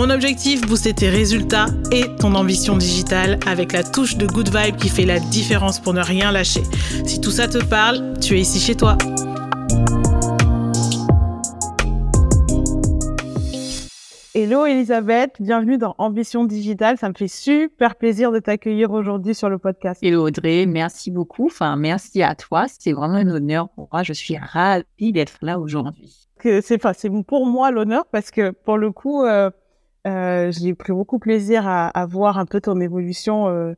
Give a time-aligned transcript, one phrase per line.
[0.00, 4.76] Mon objectif, booster tes résultats et ton ambition digitale avec la touche de good vibe
[4.76, 6.62] qui fait la différence pour ne rien lâcher.
[7.04, 8.96] Si tout ça te parle, tu es ici chez toi.
[14.34, 16.96] Hello Elisabeth, bienvenue dans Ambition Digitale.
[16.96, 20.02] Ça me fait super plaisir de t'accueillir aujourd'hui sur le podcast.
[20.02, 21.48] Hello Audrey, merci beaucoup.
[21.48, 22.64] Enfin, merci à toi.
[22.68, 24.02] C'est vraiment un honneur pour moi.
[24.02, 26.30] Je suis ravie d'être là aujourd'hui.
[26.62, 26.78] C'est
[27.26, 29.50] pour moi l'honneur parce que pour le coup, euh, euh,
[30.04, 33.74] j'ai pris beaucoup plaisir à, à, voir un peu ton évolution, euh,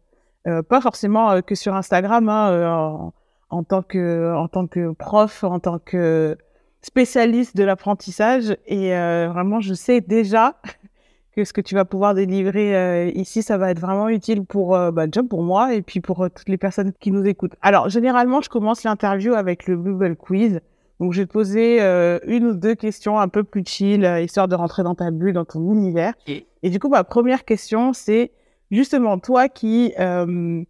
[0.46, 3.12] euh pas forcément euh, que sur Instagram, hein, euh, en,
[3.50, 6.36] en, tant que en tant que prof, en tant que
[6.80, 8.56] spécialiste de l'apprentissage.
[8.66, 10.56] Et vraiment, je sais déjà
[11.36, 15.06] que ce que tu vas pouvoir délivrer ici, ça va être vraiment utile pour bah,
[15.10, 17.54] job pour moi et puis pour toutes les personnes qui nous écoutent.
[17.62, 20.60] Alors, généralement, je commence l'interview avec le Google Quiz.
[21.02, 24.20] Donc, je vais te poser euh, une ou deux questions un peu plus chill, euh,
[24.20, 26.14] histoire de rentrer dans ta bulle, dans ton univers.
[26.28, 28.30] Et, et du coup, ma première question, c'est
[28.70, 30.62] justement toi qui, euh,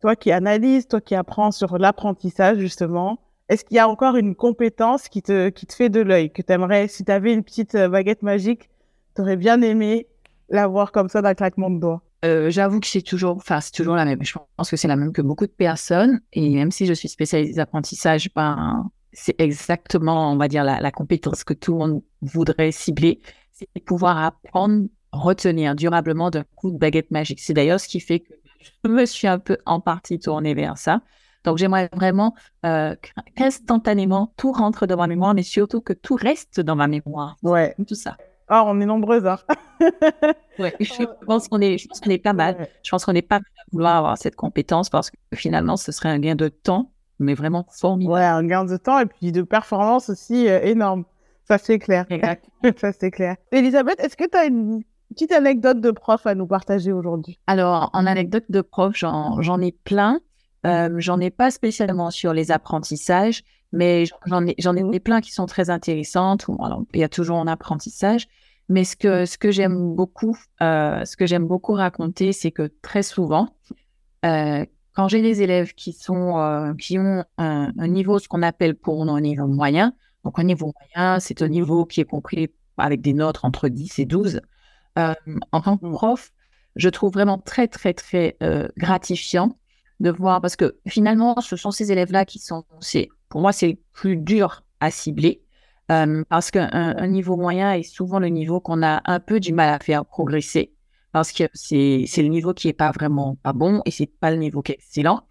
[0.00, 4.36] toi qui analyse, toi qui apprends sur l'apprentissage, justement, est-ce qu'il y a encore une
[4.36, 7.42] compétence qui te, qui te fait de l'œil, que tu aimerais, si tu avais une
[7.42, 8.70] petite euh, baguette magique,
[9.16, 10.06] tu aurais bien aimé
[10.50, 12.02] l'avoir comme ça d'un claquement de doigts?
[12.24, 14.22] Euh, J'avoue que c'est toujours, enfin, c'est toujours la même.
[14.22, 16.20] Je pense que c'est la même que beaucoup de personnes.
[16.32, 20.90] Et même si je suis spécialisée d'apprentissage, ben, c'est exactement, on va dire, la, la,
[20.90, 23.20] compétence que tout le monde voudrait cibler,
[23.52, 27.40] c'est pouvoir apprendre, retenir durablement d'un coup de baguette magique.
[27.40, 28.32] C'est d'ailleurs ce qui fait que
[28.84, 31.00] je me suis un peu en partie tournée vers ça.
[31.44, 32.34] Donc, j'aimerais vraiment
[32.66, 32.94] euh,
[33.34, 37.36] qu'instantanément tout rentre dans ma mémoire, mais surtout que tout reste dans ma mémoire.
[37.42, 37.74] Ouais.
[37.86, 38.16] Tout ça.
[38.48, 39.38] Ah, on est nombreuses, hein.
[40.58, 42.68] ouais, je pense qu'on est, je pense qu'on est pas mal.
[42.82, 43.40] Je pense qu'on n'est pas à
[43.72, 47.66] vouloir avoir cette compétence parce que finalement, ce serait un gain de temps mais vraiment
[47.70, 48.14] formidable.
[48.14, 51.04] Ouais, un gain de temps et puis de performance aussi euh, énorme.
[51.44, 52.06] Ça, c'est clair.
[52.10, 52.46] Exact.
[52.76, 53.36] ça, c'est clair.
[53.52, 57.38] Elisabeth, est-ce que tu as une petite anecdote de prof à nous partager aujourd'hui?
[57.46, 60.20] Alors, en anecdote de prof, j'en ai plein.
[60.66, 63.42] Euh, j'en ai pas spécialement sur les apprentissages,
[63.72, 66.46] mais j'en ai, j'en ai plein qui sont très intéressantes.
[66.60, 68.28] Alors, il y a toujours un apprentissage.
[68.68, 72.70] Mais ce que, ce que j'aime beaucoup, euh, ce que j'aime beaucoup raconter, c'est que
[72.82, 73.48] très souvent,
[74.24, 74.64] euh,
[74.94, 78.74] quand j'ai des élèves qui sont euh, qui ont un, un, niveau ce qu'on appelle
[78.74, 82.50] pour nous un niveau moyen, donc un niveau moyen, c'est un niveau qui est compris
[82.76, 84.40] avec des notes entre 10 et 12.
[84.98, 85.14] Euh,
[85.52, 86.32] en tant que prof,
[86.76, 89.56] je trouve vraiment très très très euh, gratifiant
[90.00, 93.78] de voir parce que finalement, ce sont ces élèves-là qui sont, c'est pour moi c'est
[93.92, 95.42] plus dur à cibler
[96.28, 99.74] parce qu'un un niveau moyen est souvent le niveau qu'on a un peu du mal
[99.74, 100.72] à faire progresser
[101.12, 104.36] parce que c'est le niveau qui est pas vraiment pas bon et c'est pas le
[104.36, 105.22] niveau qui est excellent.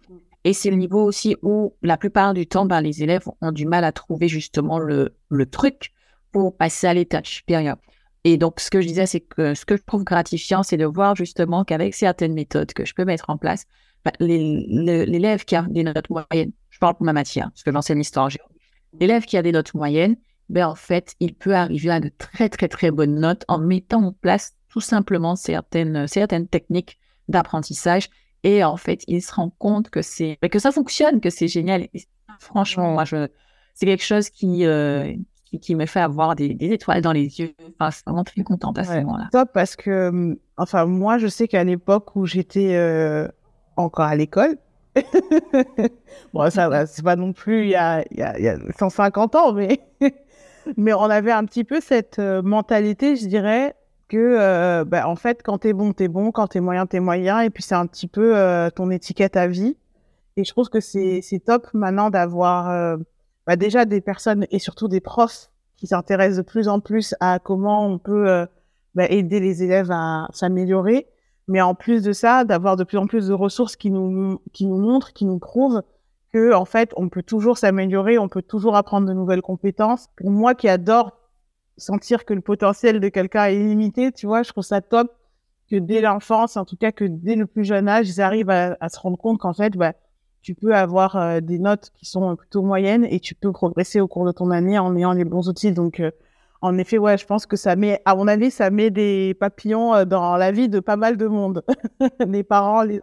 [0.44, 3.66] Et c'est le niveau aussi où la plupart du temps, ben, les élèves ont du
[3.66, 5.92] mal à trouver justement le, le truc
[6.32, 7.76] pour passer à l'étape supérieure.
[8.24, 10.84] Et donc, ce que je disais, c'est que ce que je trouve gratifiant, c'est de
[10.84, 13.66] voir justement qu'avec certaines méthodes que je peux mettre en place,
[14.04, 17.98] ben, l'élève qui a des notes moyennes, je parle pour ma matière, parce que j'enseigne
[17.98, 18.30] l'histoire
[18.98, 20.16] l'élève qui a des notes moyennes,
[20.48, 24.02] ben, en fait, il peut arriver à de très, très, très bonnes notes en mettant
[24.04, 26.98] en place tout simplement certaines, certaines techniques
[27.28, 28.08] d'apprentissage.
[28.42, 31.82] Et en fait, il se rend compte que c'est que ça fonctionne, que c'est génial.
[31.92, 32.06] Et
[32.38, 33.28] franchement, moi, je,
[33.74, 35.12] c'est quelque chose qui, euh,
[35.44, 37.54] qui, qui, me fait avoir des, des, étoiles dans les yeux.
[37.78, 39.28] Enfin, c'est vraiment très contente à ce ouais, moment-là.
[39.32, 43.28] Top, parce que, hum, enfin, moi, je sais qu'à l'époque où j'étais euh,
[43.76, 44.56] encore à l'école,
[46.32, 48.58] bon, ça, c'est pas non plus il y a, il y a, il y a
[48.78, 49.80] 150 ans, mais,
[50.76, 53.74] mais on avait un petit peu cette euh, mentalité, je dirais,
[54.10, 57.40] que euh, bah, en fait quand t'es bon t'es bon quand t'es moyen t'es moyen
[57.40, 59.76] et puis c'est un petit peu euh, ton étiquette à vie.
[60.36, 62.96] Et je trouve que c'est c'est top maintenant d'avoir euh,
[63.46, 67.38] bah, déjà des personnes et surtout des profs qui s'intéressent de plus en plus à
[67.38, 68.46] comment on peut euh,
[68.94, 71.06] bah, aider les élèves à s'améliorer.
[71.48, 74.66] Mais en plus de ça d'avoir de plus en plus de ressources qui nous qui
[74.66, 75.82] nous montrent qui nous prouvent
[76.32, 80.08] que en fait on peut toujours s'améliorer on peut toujours apprendre de nouvelles compétences.
[80.16, 81.19] Pour moi qui adore
[81.80, 85.12] sentir que le potentiel de quelqu'un est illimité, tu vois, je trouve ça top
[85.70, 88.88] que dès l'enfance, en tout cas que dès le plus jeune âge, ils arrivent à,
[88.88, 89.92] se rendre compte qu'en fait, bah,
[90.42, 94.08] tu peux avoir euh, des notes qui sont plutôt moyennes et tu peux progresser au
[94.08, 95.72] cours de ton année en ayant les bons outils.
[95.72, 96.10] Donc, euh,
[96.62, 99.94] en effet, ouais, je pense que ça met, à mon avis, ça met des papillons
[99.94, 101.64] euh, dans la vie de pas mal de monde,
[102.26, 103.00] les parents, les.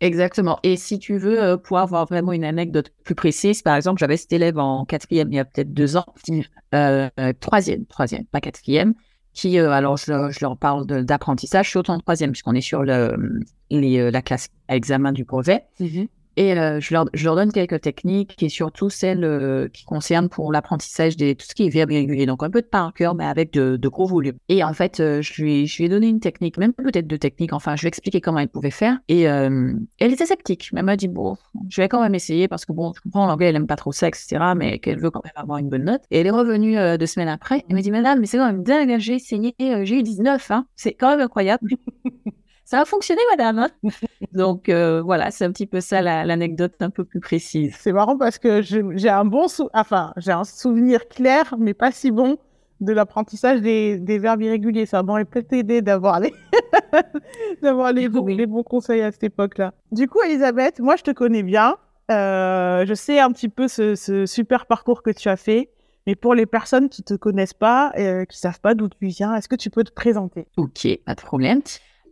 [0.00, 0.58] Exactement.
[0.62, 4.16] Et si tu veux, euh, pour avoir vraiment une anecdote plus précise, par exemple, j'avais
[4.16, 6.06] cet élève en quatrième il y a peut-être deux ans,
[6.74, 7.08] euh,
[7.40, 8.94] troisième, troisième, pas quatrième,
[9.32, 13.40] qui, euh, alors je, je, leur parle d'apprentissage, surtout en troisième, puisqu'on est sur le,
[13.70, 15.64] les, la classe à examen du brevet.
[15.80, 16.08] Mm-hmm.
[16.36, 20.28] Et euh, je, leur, je, leur, donne quelques techniques et surtout celles euh, qui concernent
[20.28, 22.26] pour l'apprentissage de tout ce qui est verbe irrégulier.
[22.26, 24.36] Donc un peu de par cœur, mais avec de, de, gros volumes.
[24.48, 27.18] Et en fait, euh, je, lui, je lui ai donné une technique, même peut-être deux
[27.18, 27.54] techniques.
[27.54, 28.98] Enfin, je lui ai expliqué comment elle pouvait faire.
[29.08, 30.70] Et elle était sceptique.
[30.74, 31.36] Elle m'a dit, bon,
[31.68, 33.92] je vais quand même essayer parce que bon, je comprends l'anglais, elle aime pas trop
[33.92, 34.38] ça, etc.
[34.56, 36.02] Mais qu'elle veut quand même avoir une bonne note.
[36.10, 37.64] Et elle est revenue deux semaines après.
[37.68, 40.50] Elle m'a dit, madame, mais c'est quand même dingue, j'ai essayé, j'ai eu 19.
[40.50, 40.66] Hein.
[40.76, 41.70] C'est quand même incroyable.
[42.66, 43.60] ça a fonctionné, madame.
[43.60, 43.70] Hein?
[44.32, 47.74] Donc euh, voilà, c'est un petit peu ça l'anecdote un peu plus précise.
[47.78, 52.10] C'est marrant parce que j'ai un bon enfin j'ai un souvenir clair, mais pas si
[52.10, 52.36] bon
[52.80, 54.84] de l'apprentissage des, des, verbes irréguliers.
[54.84, 56.34] Ça m'aurait peut-être aidé d'avoir les
[57.62, 59.72] d'avoir les, bons, les bons conseils à cette époque-là.
[59.92, 61.76] Du coup, Elisabeth, moi je te connais bien.
[62.10, 65.70] Euh, je sais un petit peu ce, ce, super parcours que tu as fait.
[66.06, 69.34] Mais pour les personnes qui te connaissent pas, euh, qui savent pas d'où tu viens,
[69.34, 70.46] est-ce que tu peux te présenter?
[70.56, 71.62] Ok, pas de problème.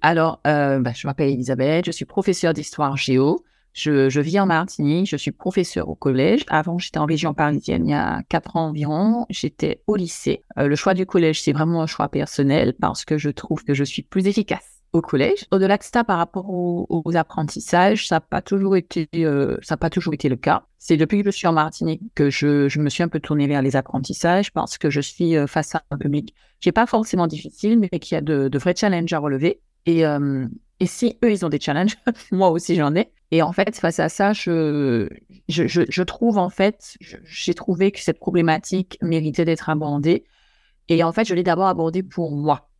[0.07, 3.43] Alors, euh, bah, je m'appelle Elisabeth, je suis professeure d'histoire géo.
[3.73, 6.45] Je, je, vis en Martinique, je suis professeure au collège.
[6.49, 9.25] Avant, j'étais en région parisienne il y a quatre ans environ.
[9.31, 10.45] J'étais au lycée.
[10.59, 13.73] Euh, le choix du collège, c'est vraiment un choix personnel parce que je trouve que
[13.73, 15.47] je suis plus efficace au collège.
[15.51, 19.79] Au-delà de ça, par rapport aux, apprentissages, ça n'a pas toujours été, euh, ça n'a
[19.79, 20.67] pas toujours été le cas.
[20.79, 23.47] C'est depuis que je suis en Martinique que je, je, me suis un peu tournée
[23.47, 26.87] vers les apprentissages parce que je suis euh, face à un public qui n'est pas
[26.87, 29.63] forcément difficile, mais qui a de, de vrais challenges à relever.
[29.87, 30.47] Et, euh,
[30.81, 31.97] et si eux, ils ont des challenges,
[32.33, 33.13] moi aussi j'en ai.
[33.31, 35.09] Et en fait, face à ça, je,
[35.49, 40.25] je, je, trouve, en fait, j'ai trouvé que cette problématique méritait d'être abordée.
[40.89, 42.71] Et en fait, je l'ai d'abord abordée pour moi.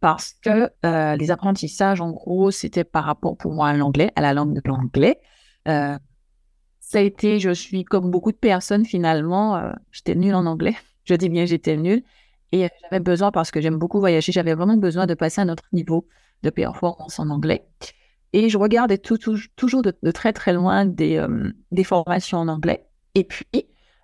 [0.00, 4.20] Parce que euh, les apprentissages, en gros, c'était par rapport pour moi à l'anglais, à
[4.20, 5.20] la langue de l'anglais.
[5.68, 5.96] Euh,
[6.80, 10.76] ça a été, je suis comme beaucoup de personnes finalement, j'étais nulle en anglais.
[11.04, 12.02] Je dis bien j'étais nulle.
[12.52, 15.48] Et j'avais besoin, parce que j'aime beaucoup voyager, j'avais vraiment besoin de passer à un
[15.48, 16.08] autre niveau
[16.44, 17.66] de performance en anglais.
[18.34, 19.16] Et je regardais tout,
[19.54, 22.84] toujours de, très très loin des, euh, des, formations en anglais.
[23.14, 23.46] Et puis,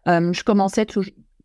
[0.07, 0.87] euh, je commençais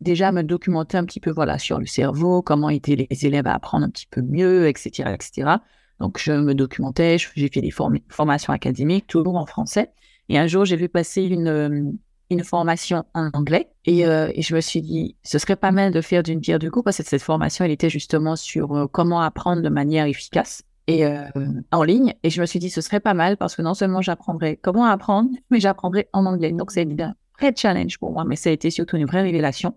[0.00, 3.48] déjà à me documenter un petit peu voilà, sur le cerveau, comment étaient les élèves
[3.48, 5.10] à apprendre un petit peu mieux, etc.
[5.12, 5.56] etc.
[5.98, 9.90] Donc, je me documentais, j'ai fait des formations académiques, toujours en français.
[10.28, 11.90] Et un jour, j'ai vu passer une, euh,
[12.30, 13.68] une formation en anglais.
[13.84, 16.70] Et, et, je me suis dit, ce serait pas mal de faire d'une pierre deux
[16.70, 21.04] coups, parce que cette formation, elle était justement sur comment apprendre de manière efficace et
[21.04, 21.24] euh,
[21.72, 22.14] en ligne.
[22.22, 24.84] Et je me suis dit, ce serait pas mal parce que non seulement j'apprendrais comment
[24.84, 26.52] apprendre, mais j'apprendrais en anglais.
[26.52, 29.76] Donc, c'est un vrai challenge pour moi, mais ça a été surtout une vraie révélation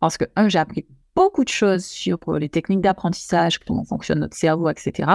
[0.00, 0.86] parce que, un, j'ai appris
[1.16, 5.10] beaucoup de choses sur les techniques d'apprentissage, comment fonctionne notre cerveau, etc.,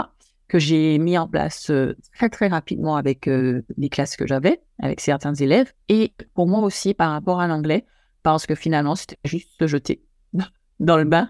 [0.48, 4.62] que j'ai mis en place euh, très, très rapidement avec euh, les classes que j'avais,
[4.82, 5.72] avec certains élèves.
[5.90, 7.86] Et pour moi aussi, par rapport à l'anglais,
[8.24, 10.02] parce que finalement, c'était juste se jeter
[10.80, 11.30] dans le bain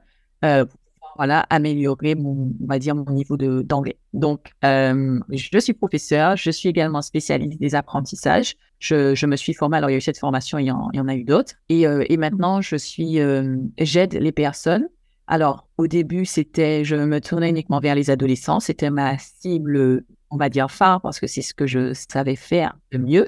[1.20, 3.98] voilà, améliorer mon, on va dire, mon niveau d'anglais.
[4.14, 8.56] Donc, euh, je suis professeur, je suis également spécialiste des apprentissages.
[8.80, 10.88] Je, je me suis formée, alors il y a eu cette formation, il y en,
[10.94, 11.56] il y en a eu d'autres.
[11.68, 14.88] Et, euh, et maintenant, je suis, euh, j'aide les personnes.
[15.28, 18.62] Alors, au début, c'était, je me tournais uniquement vers les adolescents.
[18.62, 22.78] C'était ma cible, on va dire, phare, parce que c'est ce que je savais faire
[22.94, 23.28] de mieux.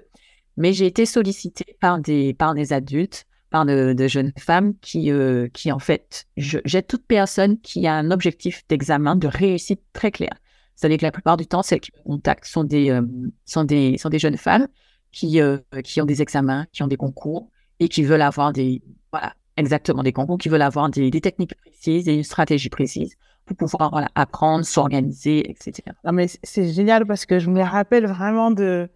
[0.55, 5.47] Mais j'ai été sollicitée par des, par des adultes par de, jeunes femmes qui, euh,
[5.53, 10.31] qui en fait, j'ai toute personne qui a un objectif d'examen, de réussite très clair.
[10.75, 13.01] C'est-à-dire que la plupart du temps, celles qui me contactent sont des, euh,
[13.45, 14.67] sont des, sont des jeunes femmes
[15.11, 18.81] qui, euh, qui ont des examens, qui ont des concours et qui veulent avoir des,
[19.11, 23.15] voilà, exactement des concours, qui veulent avoir des, des techniques précises et une stratégie précise
[23.45, 25.83] pour pouvoir apprendre, s'organiser, etc.
[26.05, 28.89] Non, mais c'est génial parce que je me rappelle vraiment de,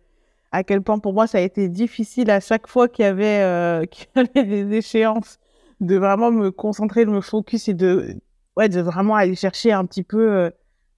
[0.55, 3.41] à quel point pour moi ça a été difficile à chaque fois qu'il y avait,
[3.41, 3.85] euh,
[4.15, 5.37] y avait des échéances
[5.81, 8.15] de vraiment me concentrer, de me focus et de,
[8.55, 10.49] ouais, de vraiment aller chercher un petit peu euh,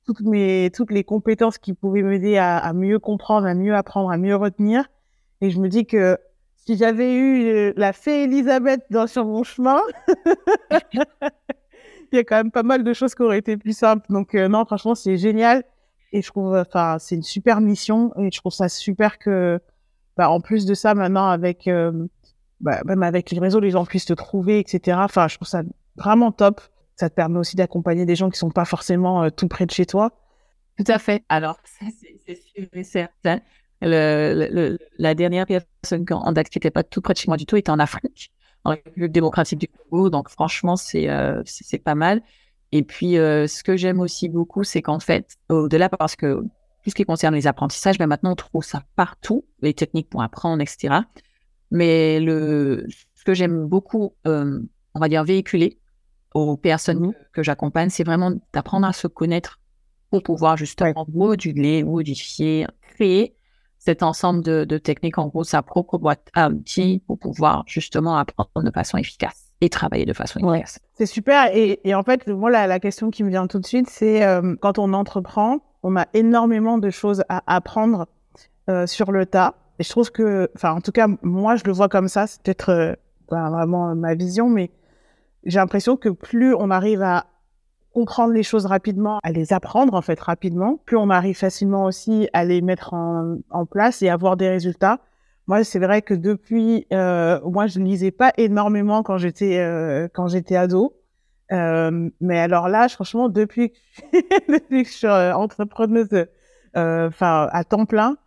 [0.05, 4.11] toutes, mes, toutes les compétences qui pouvaient m'aider à, à, mieux comprendre, à mieux apprendre,
[4.11, 4.85] à mieux retenir.
[5.41, 6.17] Et je me dis que
[6.55, 9.81] si j'avais eu euh, la fée Elisabeth dans, sur mon chemin,
[12.11, 14.05] il y a quand même pas mal de choses qui auraient été plus simples.
[14.09, 15.63] Donc euh, non, franchement, c'est génial.
[16.17, 19.61] Et je trouve, enfin, c'est une super mission et je trouve ça super que,
[20.17, 22.07] bah, en plus de ça, maintenant avec, euh,
[22.59, 24.97] bah, même avec les réseaux, les gens puissent te trouver, etc.
[25.01, 25.61] Enfin, je trouve ça
[25.95, 26.59] vraiment top.
[26.95, 29.71] Ça te permet aussi d'accompagner des gens qui sont pas forcément euh, tout près de
[29.71, 30.09] chez toi.
[30.75, 31.23] Tout à fait.
[31.29, 31.59] Alors,
[32.25, 33.39] c'est sûr et certain.
[33.81, 37.57] La dernière personne en date qui n'était pas tout près de chez moi du tout
[37.57, 38.31] était en Afrique,
[38.63, 40.09] en République démocratique du Congo.
[40.09, 42.23] Donc, franchement, c'est euh, c'est pas mal.
[42.71, 46.41] Et puis, euh, ce que j'aime aussi beaucoup, c'est qu'en fait, au-delà, parce que
[46.83, 50.21] tout ce qui concerne les apprentissages, ben maintenant on trouve ça partout, les techniques pour
[50.21, 50.95] apprendre, etc.
[51.71, 54.59] Mais le, ce que j'aime beaucoup, euh,
[54.93, 55.79] on va dire, véhiculer
[56.33, 57.13] aux personnes Mhm.
[57.33, 59.59] que j'accompagne, c'est vraiment d'apprendre à se connaître
[60.09, 63.35] pour pouvoir justement moduler, modifier, créer
[63.79, 68.17] cet ensemble de, de techniques, en gros, sa propre boîte à outils pour pouvoir justement
[68.17, 70.57] apprendre de façon efficace et travailler de façon Ouais.
[70.59, 70.79] efficace.
[70.93, 71.55] C'est super.
[71.55, 74.23] Et, et en fait, moi, la, la question qui me vient tout de suite, c'est
[74.25, 78.07] euh, quand on entreprend, on a énormément de choses à apprendre
[78.69, 79.55] euh, sur le tas.
[79.79, 82.27] Et je trouve que, enfin, en tout cas, moi, je le vois comme ça.
[82.27, 82.93] C'est peut-être euh,
[83.29, 84.69] pas vraiment ma vision, mais
[85.43, 87.25] j'ai l'impression que plus on arrive à
[87.93, 92.29] comprendre les choses rapidement, à les apprendre en fait rapidement, plus on arrive facilement aussi
[92.31, 94.99] à les mettre en, en place et avoir des résultats.
[95.47, 100.07] Moi, c'est vrai que depuis, euh, moi, je ne lisais pas énormément quand j'étais euh,
[100.13, 100.93] quand j'étais ado.
[101.53, 103.77] Euh, mais alors là, franchement, depuis que,
[104.53, 106.09] depuis que je suis euh, entrepreneuse,
[106.75, 108.17] euh, enfin à temps plein,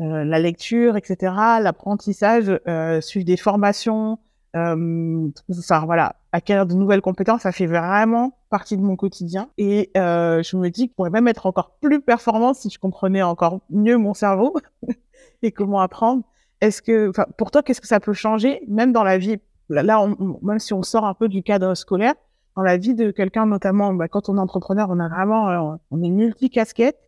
[0.00, 2.58] euh, la lecture, etc., l'apprentissage,
[3.02, 4.18] suivre des formations,
[4.54, 9.50] enfin voilà, acquérir de nouvelles compétences, ça fait vraiment partie de mon quotidien.
[9.58, 13.22] Et je me dis que je pourrais même être encore plus performante si je comprenais
[13.22, 14.54] encore mieux mon cerveau
[15.42, 16.22] et comment apprendre.
[16.60, 19.38] Est-ce que, pour toi, qu'est-ce que ça peut changer, même dans la vie?
[19.68, 22.14] Là, on- même si on sort un peu du cadre scolaire,
[22.56, 25.76] dans la vie de quelqu'un, notamment, bah, quand on est entrepreneur, on a vraiment, euh,
[25.90, 26.98] on est multi-casquette.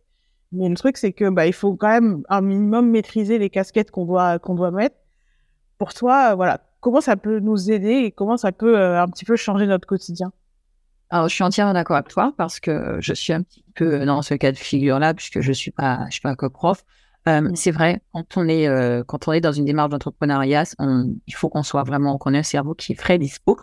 [0.51, 3.91] Mais le truc, c'est que bah, il faut quand même un minimum maîtriser les casquettes
[3.91, 4.95] qu'on doit qu'on doit mettre.
[5.77, 9.07] Pour toi, euh, voilà, comment ça peut nous aider et comment ça peut euh, un
[9.07, 10.31] petit peu changer notre quotidien?
[11.09, 14.21] Alors, je suis entièrement d'accord avec toi parce que je suis un petit peu dans
[14.21, 16.83] ce cas de figure-là puisque je suis pas, je suis pas que prof.
[17.27, 17.49] Euh.
[17.55, 21.49] C'est vrai, quand on est, euh, quand on est dans une démarche d'entrepreneuriat, il faut
[21.49, 23.59] qu'on soit vraiment, qu'on ait un cerveau qui est frais dispo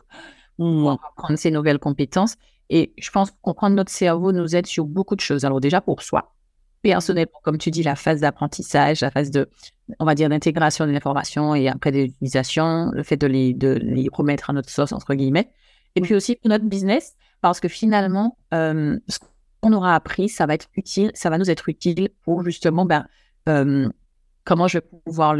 [0.57, 2.37] pour apprendre ces nouvelles compétences.
[2.71, 5.45] Et je pense que comprendre notre cerveau nous aide sur beaucoup de choses.
[5.45, 6.35] Alors déjà pour soi,
[6.83, 9.50] personnellement, comme tu dis, la phase d'apprentissage, la phase de,
[9.99, 13.79] on va dire, d'intégration de l'information et après de l'utilisation, le fait de les, de
[13.83, 15.50] les remettre à notre sauce, entre guillemets.
[15.97, 19.19] Et puis aussi pour notre business, parce que finalement, euh, ce
[19.61, 23.07] qu'on aura appris, ça va être utile, ça va nous être utile pour justement, ben,
[23.47, 25.35] comment je vais pouvoir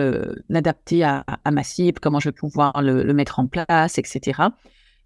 [0.49, 4.43] l'adapter à, ma cible, comment je vais pouvoir le, le mettre en place, etc.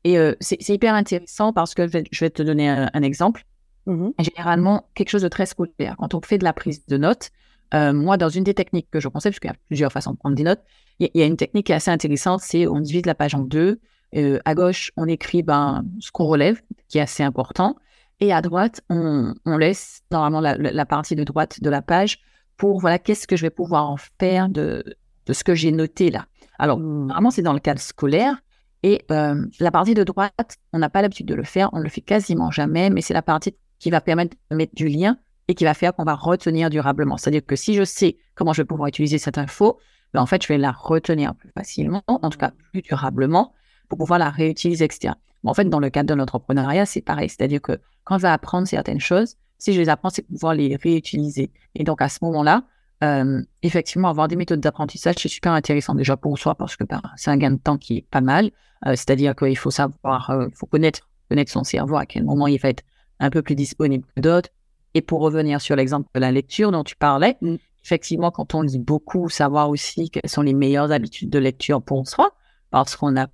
[0.04, 3.02] Et euh, c'est hyper intéressant parce que je vais, je vais te donner un, un
[3.02, 3.44] exemple.
[3.86, 4.12] Mhm.
[4.18, 5.94] Généralement, quelque chose de très scolaire.
[5.98, 7.30] Quand on fait de la prise de notes,
[7.72, 10.12] euh, moi, dans une des techniques que je conseille, parce qu'il y a plusieurs façons
[10.12, 10.62] de prendre des notes,
[10.98, 13.06] il y, a- il y a une technique qui est assez intéressante, c'est on divise
[13.06, 13.80] la page en deux.
[14.14, 17.76] Euh, à gauche, on écrit ben, ce qu'on relève, qui est assez important.
[18.20, 22.18] Et à droite, on, on laisse normalement la partie de droite de la page
[22.56, 24.96] pour, voilà, qu'est-ce que je vais pouvoir en faire de,
[25.26, 26.26] de ce que j'ai noté là.
[26.58, 26.78] Alors.
[26.78, 28.36] Vraiment, c'est dans le cadre scolaire.
[28.82, 31.88] Et euh, la partie de droite, on n'a pas l'habitude de le faire, on le
[31.88, 35.16] fait quasiment jamais, mais c'est la partie qui va permettre de mettre du lien
[35.48, 37.16] et qui va faire qu'on va retenir durablement.
[37.16, 39.78] C'est-à-dire que si je sais comment je vais pouvoir utiliser cette info,
[40.12, 43.54] ben, en fait, je vais la retenir plus facilement, en tout cas plus durablement,
[43.88, 45.14] pour pouvoir la réutiliser, etc.
[45.42, 47.30] Mais en fait, dans le cadre de l'entrepreneuriat, c'est pareil.
[47.30, 50.76] C'est-à-dire que quand je vais apprendre certaines choses, si je les apprends, c'est pouvoir les
[50.76, 51.50] réutiliser.
[51.74, 52.64] Et donc, à ce moment-là,
[53.02, 57.02] euh, effectivement, avoir des méthodes d'apprentissage, c'est super intéressant déjà pour soi parce que ben,
[57.16, 58.50] c'est un gain de temps qui est pas mal.
[58.86, 62.46] Euh, C'est-à-dire qu'il faut savoir, euh, il faut connaître, connaître son cerveau, à quel moment
[62.46, 62.82] il va être
[63.20, 64.50] un peu plus disponible que d'autres.
[64.94, 67.56] Et pour revenir sur l'exemple de la lecture dont tu parlais, Mm.
[67.82, 72.06] effectivement, quand on lit beaucoup, savoir aussi quelles sont les meilleures habitudes de lecture pour
[72.08, 72.34] soi,
[72.70, 73.26] parce qu'on a,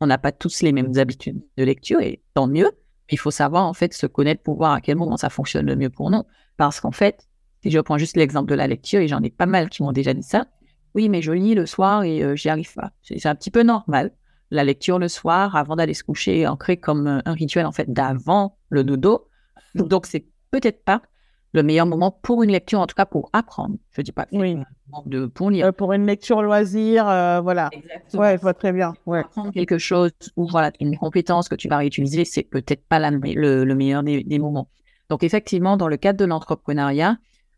[0.00, 2.70] on n'a pas tous les mêmes habitudes de lecture, et tant mieux.
[3.10, 5.76] Il faut savoir, en fait, se connaître pour voir à quel moment ça fonctionne le
[5.76, 6.22] mieux pour nous.
[6.56, 7.28] Parce qu'en fait,
[7.62, 9.92] si je prends juste l'exemple de la lecture, et j'en ai pas mal qui m'ont
[9.92, 10.46] déjà dit ça,
[10.94, 12.92] oui, mais je lis le soir et euh, j'y arrive pas.
[13.02, 14.12] C'est un petit peu normal.
[14.50, 17.72] La lecture le soir, avant d'aller se coucher, est ancrée comme euh, un rituel, en
[17.72, 19.28] fait, d'avant le dodo.
[19.74, 21.02] Donc, c'est peut-être pas
[21.54, 23.76] le meilleur moment pour une lecture, en tout cas pour apprendre.
[23.92, 24.58] Je dis pas que Oui.
[25.06, 25.66] de, pour lire.
[25.66, 27.70] Euh, pour une lecture loisir, euh, voilà.
[27.72, 28.22] Exactement.
[28.22, 28.92] Ouais, je vois très bien.
[29.06, 29.20] Ouais.
[29.20, 33.10] apprendre quelque chose ou voilà une compétence que tu vas réutiliser, c'est peut-être pas la,
[33.10, 34.68] le, le meilleur des, des moments.
[35.08, 37.16] Donc effectivement, dans le cadre de l'entrepreneuriat,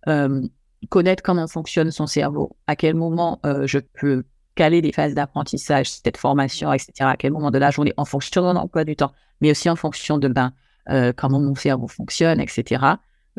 [0.09, 0.43] euh,
[0.91, 4.25] connaître comment fonctionne son cerveau, à quel moment euh, je peux
[4.57, 6.93] caler des phases d'apprentissage, cette formation, etc.
[7.01, 9.69] À quel moment de la journée, en fonction de mon emploi du temps, mais aussi
[9.71, 10.53] en fonction de ben
[10.91, 12.83] euh, comment mon cerveau fonctionne, etc.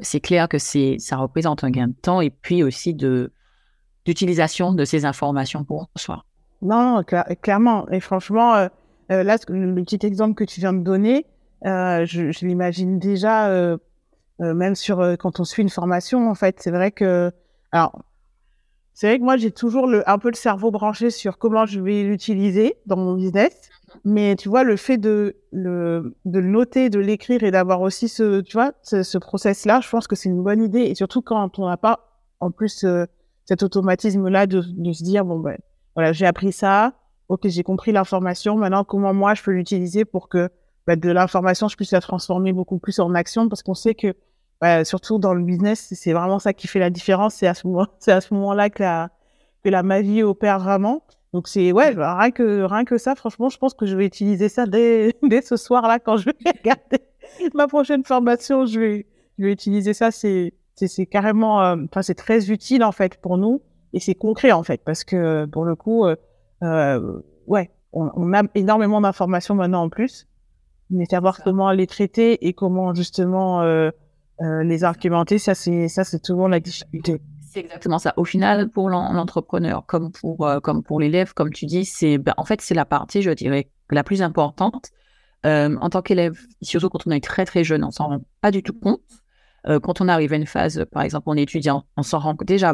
[0.01, 3.31] C'est clair que c'est ça représente un gain de temps et puis aussi de
[4.05, 6.23] d'utilisation de ces informations pour soi.
[6.61, 7.87] Non, non, cla- clairement.
[7.89, 8.67] Et franchement, euh,
[9.11, 11.25] euh, là, le petit exemple que tu viens de donner,
[11.65, 13.77] euh, je, l'imagine déjà,
[14.39, 16.59] même sur quand on suit une formation, en fait.
[16.61, 17.31] C'est vrai que,
[17.71, 18.01] alors,
[18.93, 22.03] c'est vrai que moi, j'ai toujours un peu le cerveau branché sur comment je vais
[22.03, 23.69] l'utiliser dans mon business.
[24.03, 28.09] Mais tu vois, le fait de le, de le noter, de l'écrire et d'avoir aussi
[28.09, 30.81] ce, tu vois, ce, ce process-là, je pense que c'est une bonne idée.
[30.81, 32.07] Et surtout quand on n'a pas
[32.39, 32.85] en plus
[33.47, 35.57] cet automatisme-là de, de, se dire bon ben
[35.95, 36.93] voilà j'ai appris ça,
[37.29, 40.49] ok j'ai compris l'information, maintenant comment moi je peux l'utiliser pour que
[40.85, 43.49] ben, de l'information je puisse la transformer beaucoup plus en action?
[43.49, 44.13] Parce qu'on sait que
[44.61, 47.65] ben, surtout dans le business c'est vraiment ça qui fait la différence, c'est à ce
[47.67, 49.09] moment c'est à ce moment-là que la
[49.63, 51.03] que la magie opère vraiment.
[51.33, 54.49] Donc c'est ouais rien que rien que ça franchement je pense que je vais utiliser
[54.49, 56.99] ça dès dès ce soir-là quand je vais regarder
[57.53, 58.65] ma prochaine formation.
[58.65, 59.07] Je vais
[59.37, 60.53] je vais utiliser ça c'est
[60.85, 63.61] c'est carrément, euh, enfin, c'est très utile en fait pour nous
[63.93, 66.15] et c'est concret en fait parce que pour le coup, euh,
[66.61, 70.27] euh ouais, on, on, a énormément d'informations maintenant en plus,
[70.91, 73.89] mais savoir comment les traiter et comment justement euh,
[74.41, 77.19] euh, les argumenter, ça c'est ça c'est toujours la difficulté.
[77.49, 78.13] C'est exactement ça.
[78.17, 82.45] Au final, pour l'entrepreneur, comme pour comme pour l'élève, comme tu dis, c'est ben, en
[82.45, 84.91] fait c'est la partie, je dirais, la plus importante.
[85.43, 88.61] en tant qu'élève, surtout quand on est très très jeune, on s'en rend pas du
[88.63, 89.01] tout compte.
[89.67, 92.73] Euh, quand on arrive à une phase, par exemple, en étudiant, on s'en rend déjà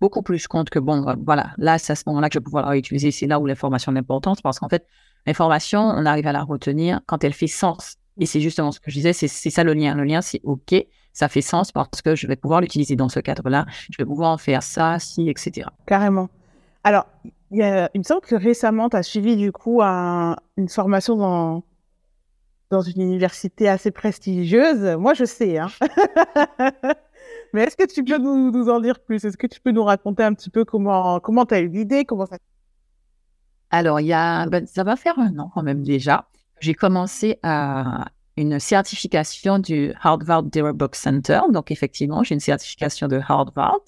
[0.00, 2.64] beaucoup plus compte que, bon, voilà, là, c'est à ce moment-là que je vais pouvoir
[2.64, 3.10] la réutiliser.
[3.10, 4.86] C'est là où l'information est importante parce qu'en fait,
[5.26, 7.96] l'information, on arrive à la retenir quand elle fait sens.
[8.18, 9.94] Et c'est justement ce que je disais, c'est ça le lien.
[9.94, 10.74] Le lien, c'est OK,
[11.16, 13.64] ça fait sens parce que je vais pouvoir l'utiliser dans ce cadre-là.
[13.90, 15.66] Je vais pouvoir en faire ça, si, etc.
[15.86, 16.28] Carrément.
[16.84, 17.06] Alors,
[17.50, 21.16] il, y a, il me semble que récemment, tu as suivi du coup une formation
[21.16, 21.62] dans
[22.68, 24.98] dans une université assez prestigieuse.
[24.98, 25.56] Moi, je sais.
[25.56, 25.68] Hein.
[27.54, 29.24] Mais est-ce que tu peux nous, nous en dire plus?
[29.24, 32.04] Est-ce que tu peux nous raconter un petit peu comment comment tu as eu l'idée
[32.04, 32.36] comment ça...
[33.70, 36.28] Alors, il y a, ben, ça va faire un an quand même déjà.
[36.60, 41.40] J'ai commencé à une certification du Harvard Data Book Center.
[41.50, 43.80] Donc, effectivement, j'ai une certification de Harvard.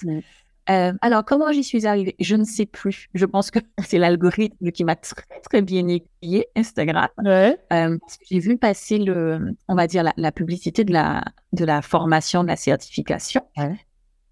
[0.70, 2.14] Euh, alors, comment j'y suis arrivée?
[2.20, 3.08] Je ne sais plus.
[3.14, 7.08] Je pense que c'est l'algorithme qui m'a très, très bien aiguillé, Instagram.
[7.18, 7.58] Ouais.
[7.72, 11.64] Euh, parce que j'ai vu passer, le, on va dire, la, publicité de la, de
[11.64, 13.42] la formation, de la certification.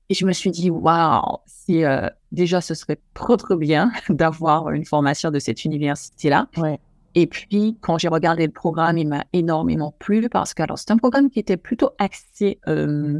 [0.08, 4.70] Et je me suis dit, waouh, si, euh, déjà, ce serait trop, trop bien d'avoir
[4.70, 6.48] une formation de cette université-là.
[6.56, 6.78] Ouais.
[7.16, 10.92] Et puis, quand j'ai regardé le programme, il m'a énormément plu parce que, alors, c'est
[10.92, 12.60] un programme qui était plutôt axé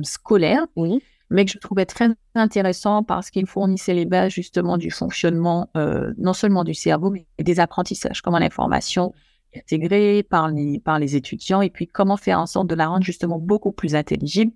[0.05, 0.67] scolaire.
[0.77, 5.69] Oui mais que je trouvais très intéressant parce qu'il fournissait les bases justement du fonctionnement
[5.77, 9.13] euh, non seulement du cerveau, mais des apprentissages, comment l'information
[9.53, 12.87] est intégrée par les, par les étudiants et puis comment faire en sorte de la
[12.87, 14.53] rendre justement beaucoup plus intelligible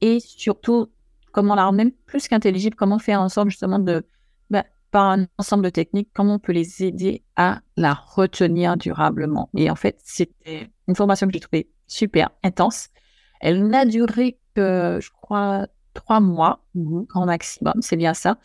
[0.00, 0.88] et surtout
[1.32, 4.04] comment la rendre même plus qu'intelligible, comment faire en sorte justement de,
[4.50, 9.50] bah, par un ensemble de techniques, comment on peut les aider à la retenir durablement.
[9.56, 12.90] Et en fait, c'était une formation que j'ai trouvée super intense.
[13.40, 18.38] Elle n'a duré que, je crois, trois mois mmh en maximum, c'est bien ça.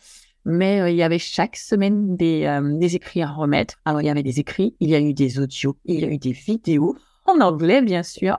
[0.44, 3.74] Mais euh, il y avait chaque semaine des, euh, des, écrits à remettre.
[3.84, 6.08] Alors, il y avait des écrits, il y a eu des audios, il y a
[6.08, 8.38] eu des vidéos, en anglais, bien sûr.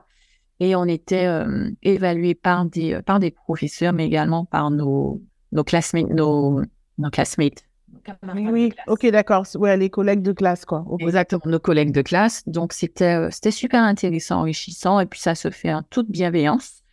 [0.60, 5.64] Et on était euh, évalué par des, par des professeurs, mais également par nos, nos
[5.64, 6.10] classmates.
[6.10, 6.62] Nos,
[6.98, 7.69] nos classmates.
[8.36, 9.46] Oui, ok, d'accord.
[9.56, 10.86] Ouais, les collègues de classe, quoi.
[11.00, 12.44] Exactement, nos collègues de classe.
[12.48, 15.00] Donc, c'était c'était super intéressant, enrichissant.
[15.00, 16.84] Et puis, ça se fait en toute bienveillance.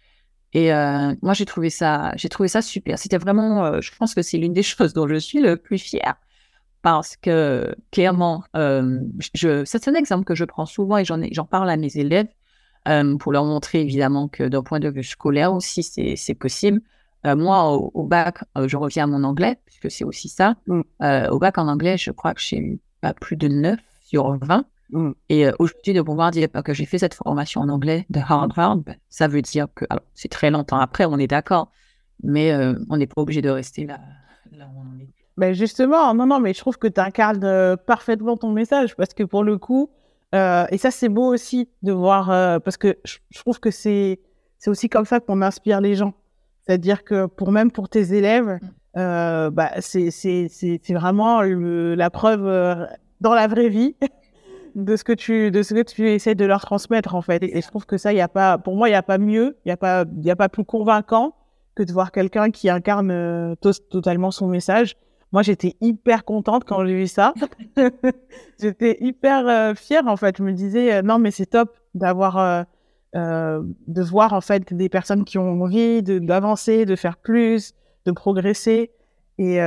[0.56, 2.98] Et euh, moi, j'ai trouvé ça, j'ai trouvé ça super.
[2.98, 5.78] C'était vraiment, euh, je pense que c'est l'une des choses dont je suis le plus
[5.78, 6.14] fière.
[6.80, 9.00] Parce que clairement, euh,
[9.34, 12.28] je, c'est un exemple que je prends souvent et j'en, j'en parle à mes élèves
[13.18, 16.80] pour leur montrer évidemment que d'un point de vue scolaire aussi, c'est, c'est possible.
[17.34, 20.54] Moi, au, bac, je reviens à mon anglais, puisque c'est aussi ça.
[20.66, 20.82] Mm.
[21.30, 24.64] au bac en anglais, je crois que j'ai eu pas plus de 9 sur 20.
[24.90, 25.10] Mm.
[25.28, 28.76] Et euh, aujourd'hui, de pouvoir dire que j'ai fait cette formation en anglais de Harvard,
[28.78, 31.70] ben, ça veut dire que, alors c'est très longtemps après, on est d'accord,
[32.22, 33.98] mais euh, on n'est pas obligé de rester là,
[34.52, 35.08] là où on est.
[35.36, 39.12] Ben justement, non, non, mais je trouve que tu incarnes euh, parfaitement ton message parce
[39.12, 39.90] que pour le coup,
[40.32, 42.26] et ça c'est beau aussi de voir,
[42.60, 44.20] parce que je, trouve que c'est
[44.66, 46.12] aussi comme ça qu'on inspire les gens.
[46.66, 48.58] C'est-à-dire que pour même pour tes élèves,
[48.94, 49.48] mm.
[49.50, 52.88] bah, c'est vraiment la preuve
[53.20, 53.94] dans la vraie vie
[54.76, 57.42] de ce que tu de ce que tu essaies de leur transmettre en fait.
[57.42, 59.18] Et, je trouve que ça, il y a pas, pour moi, il y a pas
[59.18, 61.34] mieux, il y a pas, il y a pas plus convaincant
[61.74, 63.54] que de voir quelqu'un qui incarne euh,
[63.90, 64.96] totalement son message.
[65.32, 67.34] Moi, j'étais hyper contente quand j'ai vu ça.
[68.60, 70.36] j'étais hyper euh, fière en fait.
[70.38, 72.66] Je me disais euh, non mais c'est top d'avoir
[73.16, 77.72] de voir en fait des personnes qui ont envie d'avancer, de, faire plus,
[78.04, 78.90] de progresser.
[79.38, 79.58] Et,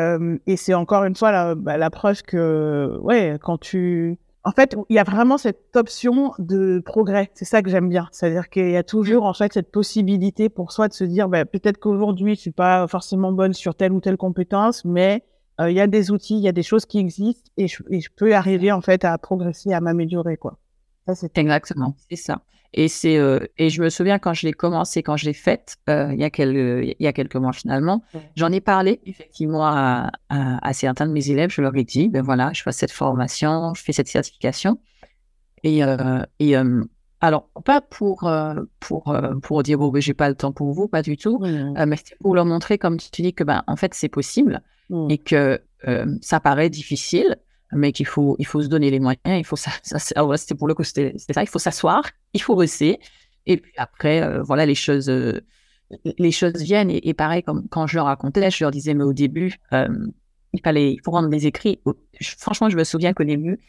[0.48, 4.76] et c'est encore une fois la, bah, la preuve que ouais quand tu en fait,
[4.90, 7.30] il y a vraiment cette option de progrès.
[7.34, 8.08] C'est ça que j'aime bien.
[8.12, 11.46] C'est-à-dire qu'il y a toujours, en fait, cette possibilité pour soi de se dire, bah,
[11.46, 15.24] peut-être qu'aujourd'hui, je suis pas forcément bonne sur telle ou telle compétence, mais
[15.60, 18.10] euh, il y a des outils, il y a des choses qui existent et je,
[18.16, 20.58] peux arriver, en fait, à progresser, à m'améliorer, quoi.
[21.06, 22.42] Ça, c'est Exactement, c'est ça.
[22.74, 25.78] Et, c'est, euh, et je me souviens quand je l'ai commencé, quand je l'ai faite,
[25.90, 28.04] euh, il, y a quelques, il y a quelques mois finalement,
[28.36, 31.50] j'en ai parlé effectivement à, à, certains de mes élèves.
[31.50, 34.80] Je leur ai dit, ben voilà, je fais cette formation, je fais cette certification.
[35.64, 36.56] Et, euh, et
[37.22, 38.32] alors, pas pour,
[38.80, 41.96] pour, pour dire, bon, ben, j'ai pas le temps pour vous, pas du tout, mais
[41.98, 44.62] c'est pour leur montrer, comme tu dis, que ben, en fait, c'est possible
[45.10, 45.60] et que
[46.22, 47.38] ça paraît difficile,
[47.72, 49.20] mais qu'il faut, il faut se donner les moyens.
[49.26, 51.44] Il faut ça, c'était pour le coup, c'était ça.
[51.44, 52.04] Il faut s'asseoir,
[52.34, 53.00] il faut bosser,
[53.46, 55.42] et puis après, euh, voilà, les choses, euh,
[56.18, 56.92] les choses viennent.
[56.92, 59.88] Et, pareil, comme quand je leur racontais, je leur disais, mais au début, euh,
[60.54, 61.80] il fallait, il faut rendre des écrits.
[62.22, 63.60] Franchement, je me souviens qu'au début,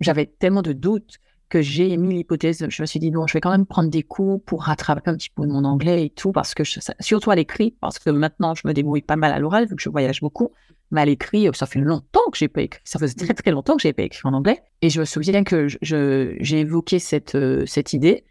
[0.00, 1.18] j'avais tellement de doutes
[1.50, 4.04] que j'ai mis l'hypothèse, je me suis dit, bon, je vais quand même prendre des
[4.04, 6.62] cours pour rattraper un petit peu mon anglais et tout, parce que
[7.00, 9.82] surtout à l'écrit, parce que maintenant, je me débrouille pas mal à l'oral, vu que
[9.82, 10.52] je voyage beaucoup.
[10.90, 12.80] Mais à l'écrit, ça fait longtemps que j'ai pas écrit.
[12.84, 14.62] Ça faisait très très longtemps que j'ai pas écrit en anglais.
[14.82, 18.24] Et je me souviens que je, j'ai évoqué cette, euh, cette idée.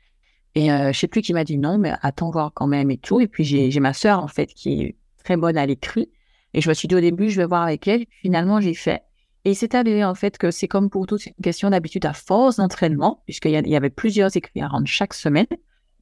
[0.56, 2.98] Et euh, je sais plus qui m'a dit non, mais attends voir quand même et
[2.98, 3.22] tout.
[3.22, 6.10] Et puis j'ai, ma sœur, en fait, qui est très bonne à l'écrit.
[6.54, 8.06] Et je me suis dit au début, je vais voir avec elle.
[8.22, 9.04] Finalement, j'ai fait.
[9.46, 12.12] Et c'est avéré en fait que c'est comme pour tout, c'est une question d'habitude à
[12.12, 15.48] force d'entraînement, puisqu'il y, avait plusieurs écrits à rendre chaque semaine.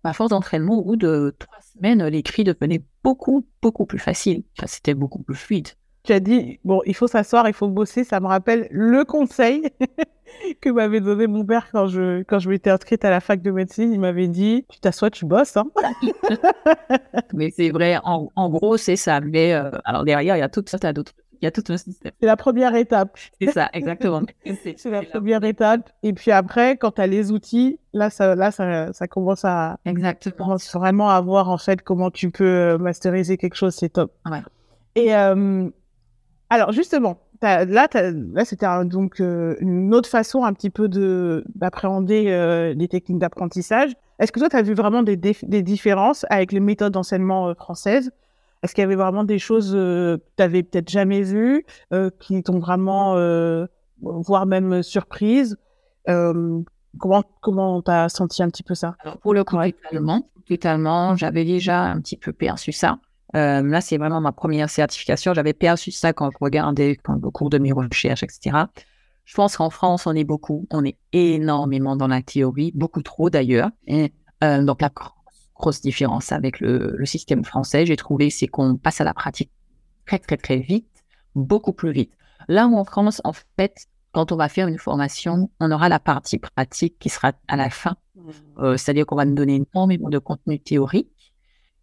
[0.04, 4.44] À force d'entraînement, au bout de trois semaines, l'écrit devenait beaucoup, beaucoup plus facile.
[4.66, 5.68] c'était beaucoup plus fluide
[6.08, 8.04] tu as dit, bon, il faut s'asseoir, il faut bosser.
[8.04, 9.64] Ça me rappelle le conseil
[10.62, 13.52] que m'avait donné mon père quand je, quand je m'étais inscrite à la fac de
[13.52, 13.92] médecine.
[13.92, 15.58] Il m'avait dit, tu t'assois, tu bosses.
[15.58, 15.68] Hein.
[17.34, 19.20] mais c'est vrai, en, en gros, c'est ça.
[19.20, 21.12] Mais euh, alors derrière, il y a tout ça, d'autres.
[21.40, 22.12] Il y a tout un système.
[22.20, 23.16] C'est la première étape.
[23.40, 24.22] C'est ça, exactement.
[24.64, 25.92] c'est la première étape.
[26.02, 29.78] Et puis après, quand tu as les outils, là, ça, là ça, ça commence à.
[29.86, 30.36] Exactement.
[30.38, 33.76] Commence vraiment à voir, en fait, comment tu peux euh, masteriser quelque chose.
[33.76, 34.12] C'est top.
[34.26, 34.42] Ouais.
[34.96, 35.70] Et euh,
[36.50, 42.26] alors justement, là, là c'était donc euh, une autre façon un petit peu de d'appréhender
[42.28, 43.94] euh, les techniques d'apprentissage.
[44.20, 47.54] Est-ce que toi, tu as vu vraiment des, des, différences avec les méthodes d'enseignement euh,
[47.54, 48.12] françaises?
[48.64, 51.64] Est-ce qu'il y avait vraiment des choses que tu n'avais peut-être jamais vues,
[52.20, 53.14] qui t'ont vraiment,
[54.02, 55.58] voire même surprise
[56.08, 58.96] Comment comment t'as senti un petit peu ça?
[59.02, 61.16] Alors pour le coup, totalement, totalement.
[61.16, 62.98] J'avais déjà un petit peu perçu ça.
[63.36, 65.34] Euh, là, c'est vraiment ma première certification.
[65.34, 68.58] J'avais perçu ça quand je regardais quand, au cours de mes recherches, etc.
[69.26, 73.30] Je pense qu'en France, on est beaucoup, on est énormément dans la théorie, beaucoup trop
[73.30, 73.70] d'ailleurs.
[73.86, 74.14] Et
[74.44, 74.90] euh, donc, la
[75.56, 79.52] grosse, différence avec le, le système français, j'ai trouvé, c'est qu'on passe à la pratique
[80.06, 80.88] très, très, très vite,
[81.36, 82.14] beaucoup plus vite.
[82.48, 86.00] Là où en France, en fait, quand on va faire une formation, on aura la
[86.00, 87.98] partie pratique qui sera à la fin.
[88.16, 88.30] Mmh.
[88.60, 91.10] Euh, c'est-à-dire qu'on va nous donner énormément de contenu théorique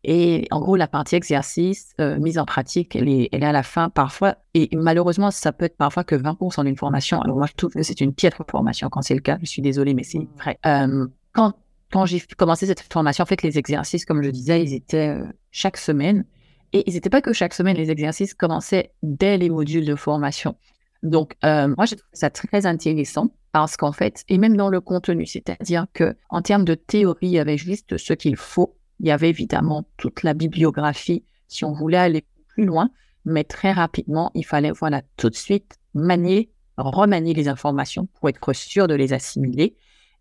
[0.04, 3.52] et en gros, la partie exercice, euh, mise en pratique, elle est, elle est à
[3.52, 4.36] la fin parfois.
[4.52, 7.20] Et malheureusement, ça peut être parfois que 20% d'une formation.
[7.22, 9.38] Alors moi, je trouve que c'est une piètre formation quand c'est le cas.
[9.40, 10.28] Je suis désolée, mais c'est mmh.
[10.38, 10.58] vrai.
[10.66, 11.54] Euh, quand
[11.90, 15.24] quand j'ai commencé cette formation, en fait, les exercices, comme je disais, ils étaient euh,
[15.52, 16.24] chaque semaine.
[16.72, 20.56] Et ils n'étaient pas que chaque semaine, les exercices commençaient dès les modules de formation.
[21.04, 25.24] Donc, moi, j'ai trouvé ça très intéressant parce qu'en fait, et même dans le contenu,
[25.24, 29.10] c'est-à-dire que en termes de théorie, il y avait juste ce qu'il faut il y
[29.10, 32.90] avait évidemment toute la bibliographie si on voulait aller plus loin,
[33.24, 38.52] mais très rapidement, il fallait voilà tout de suite manier, remanier les informations pour être
[38.52, 39.76] sûr de les assimiler.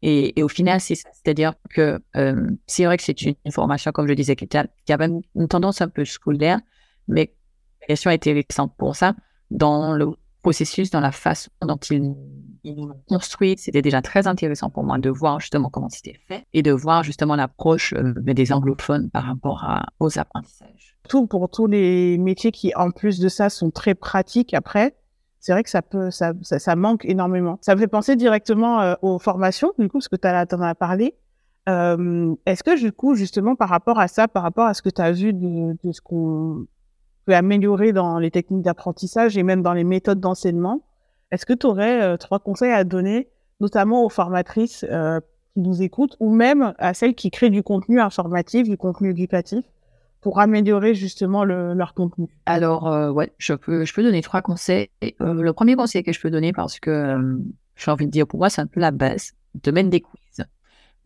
[0.06, 4.14] Et, au final, c'est C'est-à-dire que euh, c'est vrai que c'est une information, comme je
[4.14, 6.60] disais, qui, qui avait une tendance un peu scolaire,
[7.08, 7.34] mais
[7.82, 9.16] la question a été intéressante pour ça.
[9.50, 10.08] Dans le
[10.42, 11.80] processus, dans la façon dont
[12.64, 13.56] ils, ils l'ont construit.
[13.58, 17.04] C'était déjà très intéressant pour moi de voir justement comment c'était fait et de voir
[17.04, 20.98] justement l'approche euh, des anglophones par rapport à, aux apprentissages.
[21.08, 24.96] Tout pour tous les métiers qui, en plus de ça, sont très pratiques après.
[25.40, 27.58] C'est vrai que ça peut, ça, ça, manque énormément.
[27.62, 30.76] Ça me fait penser directement euh, aux formations, du coup, parce que tu en as
[30.76, 31.16] parlé.
[31.68, 34.90] Euh, Est-ce que, du coup, justement, par rapport à ça, par rapport à ce que
[34.90, 36.66] tu as vu de, de ce qu'on
[37.26, 40.82] peut améliorer dans les techniques d'apprentissage et même dans les méthodes d'enseignement.
[41.34, 43.28] Est-ce que tu aurais euh, trois conseils à donner,
[43.60, 45.20] notamment aux formatrices euh,
[45.56, 49.66] qui nous écoutent ou même à celles qui créent du contenu informatif, du contenu éducatif
[50.22, 52.28] pour améliorer justement leur contenu?
[52.46, 54.90] Alors, euh, ouais, je peux, je peux donner trois conseils.
[55.02, 57.18] le premier conseil que je peux donner, parce que
[57.76, 60.46] j'ai envie de dire, pour moi, c'est un peu la base, de mettre des quiz.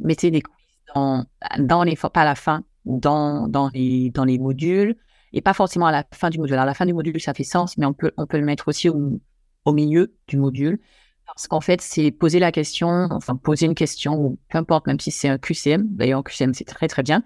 [0.02, 0.54] Mettez des quiz
[0.94, 1.24] dans,
[1.58, 4.98] dans les, pas à la fin, dans, dans, les, dans les modules,
[5.32, 6.58] et pas forcément à la fin du module.
[6.58, 8.68] À la fin du module, ça fait sens, mais on peut, on peut le mettre
[8.68, 9.20] aussi au,
[9.68, 10.80] au milieu du module.
[11.26, 15.00] Parce qu'en fait, c'est poser la question, enfin poser une question, ou peu importe, même
[15.00, 17.24] si c'est un QCM, d'ailleurs, QCM, c'est très très bien,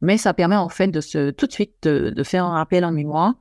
[0.00, 2.84] mais ça permet en fait de se, tout de suite de, de faire un rappel
[2.84, 3.34] en mémoire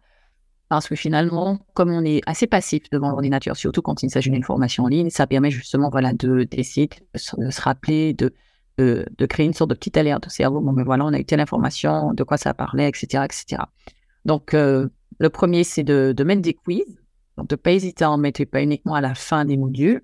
[0.72, 4.44] parce que finalement, comme on est assez passif devant l'ordinateur, surtout quand il s'agit d'une
[4.44, 8.34] formation en ligne, ça permet justement voilà, de, d'essayer de, se rappeler, de,
[8.78, 10.62] de, créer une sorte de petite alerte au cerveau.
[10.62, 13.26] Bon, mais voilà, on a eu telle information, de quoi ça parlait, etc.
[13.26, 13.64] etc.
[14.24, 14.88] Donc, euh,
[15.20, 16.86] le premier, c'est de, de, mettre des quiz.
[17.44, 20.02] De ne pas hésiter à en mettre pas uniquement à la fin des modules.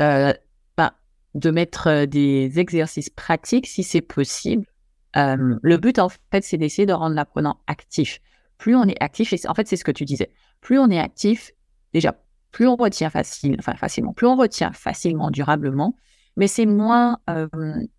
[0.00, 0.32] Euh,
[0.76, 0.94] bah,
[1.34, 4.66] de mettre euh, des exercices pratiques si c'est possible.
[5.14, 8.20] le but, en fait, c'est d'essayer de rendre l'apprenant actif
[8.62, 10.30] plus on est actif, et en fait, c'est ce que tu disais,
[10.60, 11.50] plus on est actif,
[11.92, 12.14] déjà,
[12.52, 15.96] plus on retient facilement, plus on retient facilement, durablement,
[16.36, 17.48] mais c'est moins euh,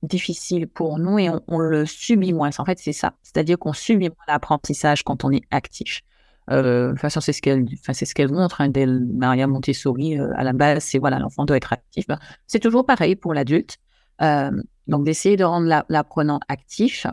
[0.03, 2.49] difficile pour nous et on, le subit moins.
[2.57, 3.13] En fait, c'est ça.
[3.23, 6.01] C'est-à-dire qu'on subit moins l'apprentissage quand on est actif.
[6.49, 8.69] Euh, toute façon, c'est ce qu'elle, c'est ce qu'elle montre, hein,
[9.13, 12.05] Maria Montessori, euh, à la base, c'est voilà, l'enfant doit être actif.
[12.07, 13.77] Ben, c'est toujours pareil pour l'adulte.
[14.87, 17.07] donc, d'essayer de rendre l'apprenant actif.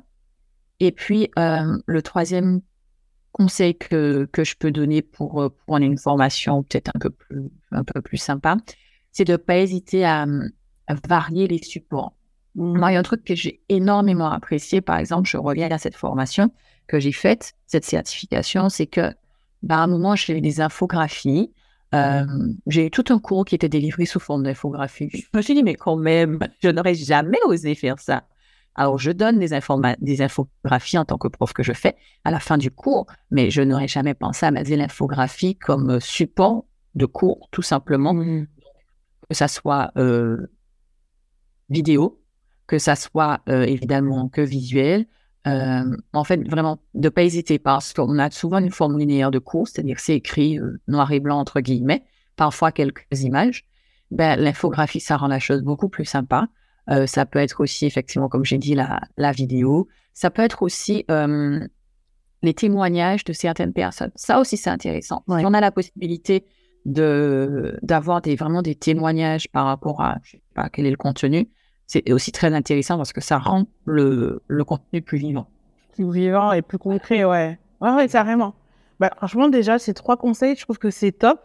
[0.81, 2.61] Et puis, le troisième
[3.33, 7.51] conseil que, que je peux donner pour, euh, prendre une formation peut-être un peu plus,
[7.71, 8.57] un peu plus sympa,
[9.13, 10.27] c'est de ne pas hésiter à,
[11.07, 12.15] varier les supports.
[12.57, 15.95] Il y a un truc que j'ai énormément apprécié, par exemple, je reviens à cette
[15.95, 16.51] formation
[16.89, 19.13] que j'ai faite, cette certification, c'est que
[19.63, 21.53] bah, à un moment, j'ai des infographies.
[21.95, 22.25] Euh,
[22.67, 25.11] j'ai eu tout un cours qui était délivré sous forme d'infographie.
[25.13, 28.25] Je me suis dit, mais quand même, je n'aurais jamais osé faire ça.
[28.77, 29.49] Alors, je donne des,
[30.01, 33.51] des infographies en tant que prof que je fais à la fin du cours, mais
[33.51, 38.15] je n'aurais jamais pensé à mettre l'infographie comme support de cours, tout simplement.
[38.15, 38.47] Mmh.
[39.29, 40.51] Que ça soit euh,
[41.69, 42.21] vidéo,
[42.67, 45.07] que ça soit euh, évidemment que visuel.
[45.45, 49.39] En fait, vraiment, de ne pas hésiter parce qu'on a souvent une forme linéaire de
[49.39, 52.05] cours, c'est-à-dire c'est écrit noir et blanc entre guillemets,
[52.37, 53.65] parfois quelques images.
[54.11, 56.49] Ben, l'infographie, ça rend la chose beaucoup plus sympa.
[56.91, 59.89] Euh, ça peut être aussi, effectivement, comme j'ai dit, la, la, vidéo.
[60.13, 61.05] Ça peut être aussi
[62.43, 64.13] les témoignages de certaines personnes.
[64.17, 65.23] Ça aussi, c'est intéressant.
[65.29, 66.45] Si on a la possibilité
[66.87, 70.97] de d'avoir des, vraiment des témoignages par rapport à, je sais pas, quel est le
[70.97, 71.51] contenu,
[71.91, 75.49] c'est aussi très intéressant parce que ça rend le, le contenu plus vivant.
[75.93, 77.59] Plus vivant et plus concret, ouais.
[77.81, 78.55] Ouais, ouais, carrément.
[79.01, 81.41] Bah, franchement, déjà, ces trois conseils, je trouve que c'est top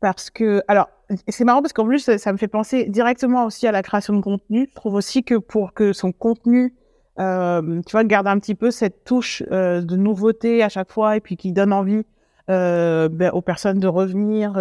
[0.00, 0.90] parce que, alors,
[1.26, 4.20] c'est marrant parce qu'en plus, ça, me fait penser directement aussi à la création de
[4.20, 4.68] contenu.
[4.70, 6.72] Je trouve aussi que pour que son contenu,
[7.18, 11.16] euh, tu vois, garde un petit peu cette touche euh, de nouveauté à chaque fois
[11.16, 12.04] et puis qui donne envie
[12.48, 14.52] euh, ben, aux personnes de revenir,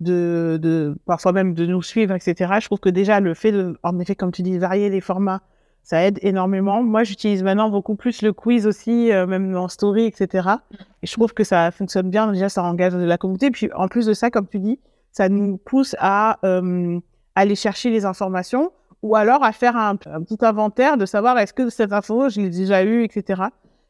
[0.00, 2.54] de, de, parfois même de nous suivre, etc.
[2.60, 5.42] Je trouve que déjà, le fait de, en effet, comme tu dis, varier les formats,
[5.82, 6.82] ça aide énormément.
[6.82, 10.48] Moi, j'utilise maintenant beaucoup plus le quiz aussi, même en story, etc.
[11.02, 12.30] Et je trouve que ça fonctionne bien.
[12.30, 13.50] Déjà, ça engage de la communauté.
[13.50, 14.78] Puis, en plus de ça, comme tu dis,
[15.12, 17.00] ça nous pousse à euh,
[17.34, 18.70] aller chercher les informations
[19.02, 22.50] ou alors à faire un, petit inventaire de savoir est-ce que cette info, je l'ai
[22.50, 23.42] déjà eu, etc.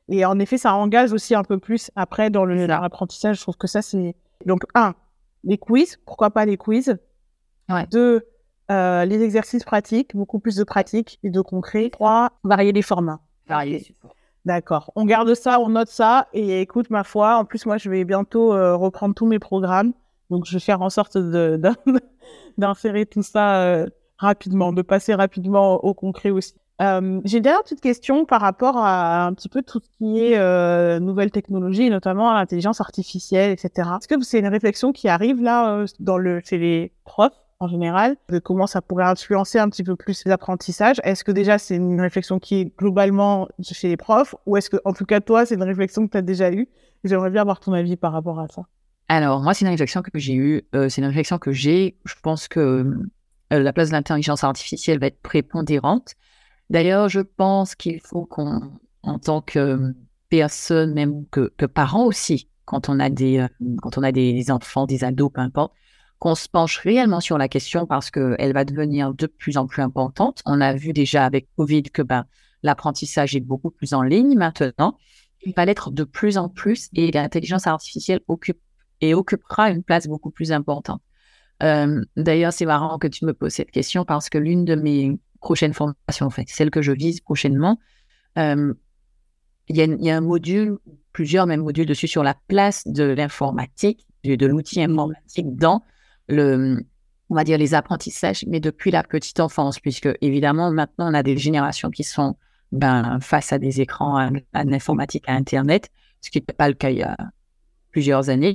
[0.09, 3.37] Et en effet, ça engage aussi un peu plus après dans l'apprentissage.
[3.37, 4.15] Je trouve que ça, c'est...
[4.47, 4.95] Donc, un,
[5.45, 5.99] les quiz.
[6.05, 6.97] Pourquoi pas les quiz
[7.69, 7.87] ouais.
[7.91, 8.27] Deux,
[8.71, 11.91] euh, les exercices pratiques, beaucoup plus de pratiques et de concret.
[11.91, 13.21] Trois, varier les formats.
[13.47, 13.95] Varier
[14.45, 14.93] D'accord.
[14.95, 16.29] On garde ça, on note ça.
[16.33, 19.93] Et écoute, ma foi, en plus, moi, je vais bientôt euh, reprendre tous mes programmes.
[20.31, 21.17] Donc, je vais faire en sorte
[22.59, 23.87] d'insérer tout ça euh,
[24.19, 26.55] rapidement, de passer rapidement au concret aussi.
[26.81, 30.21] Euh, J'ai d'ailleurs une petite question par rapport à un petit peu tout ce qui
[30.21, 33.89] est euh, nouvelles technologies, notamment l'intelligence artificielle, etc.
[34.01, 37.67] Est-ce que c'est une réflexion qui arrive là euh, dans le, chez les profs en
[37.67, 41.75] général, de comment ça pourrait influencer un petit peu plus l'apprentissage Est-ce que déjà c'est
[41.75, 45.45] une réflexion qui est globalement chez les profs, ou est-ce que, en tout cas, toi,
[45.45, 46.69] c'est une réflexion que tu as déjà eue?
[47.03, 48.63] J'aimerais bien avoir ton avis par rapport à ça.
[49.09, 50.63] Alors, moi, c'est une réflexion que j'ai eue.
[50.75, 51.97] Euh, c'est une réflexion que j'ai.
[52.05, 56.15] Je pense que euh, la place de l'intelligence artificielle va être prépondérante.
[56.71, 59.95] D'ailleurs, je pense qu'il faut qu'on, en tant que
[60.29, 63.49] personne, même que, que parents aussi, quand on a des, euh,
[63.81, 65.73] quand on a des enfants, des ados, peu importe,
[66.19, 69.83] qu'on se penche réellement sur la question parce qu'elle va devenir de plus en plus
[69.83, 70.43] importante.
[70.47, 72.27] On a vu déjà avec Covid que ben,
[72.63, 74.97] l'apprentissage est beaucoup plus en ligne maintenant.
[75.43, 78.61] Il va l'être de plus en plus et l'intelligence artificielle occupe
[79.01, 81.01] et occupera une place beaucoup plus importante.
[81.63, 85.19] Euh, d'ailleurs, c'est marrant que tu me poses cette question parce que l'une de mes
[85.41, 87.79] prochaines formations, en fait, celle que je vise prochainement,
[88.39, 88.75] euh,
[89.69, 90.79] il y, a un module,
[91.13, 95.83] plusieurs même modules dessus sur la place de l'informatique, de, l'outil informatique dans
[96.27, 96.87] le,
[97.29, 101.23] on va dire les apprentissages, mais depuis la petite enfance, puisque évidemment maintenant on a
[101.23, 102.37] des générations qui sont
[102.73, 105.91] ben, face à des écrans, à, à l'informatique, à Internet,
[106.23, 107.17] ce qui n'était pas le cas il y a
[107.91, 108.53] plusieurs années.